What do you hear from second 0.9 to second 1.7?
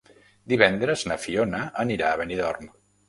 na Fiona